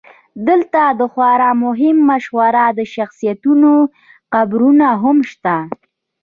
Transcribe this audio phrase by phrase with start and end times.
[0.47, 3.71] دلته د خورا مهمو مشهورو شخصیتونو
[4.33, 5.55] قبرونه هم شته.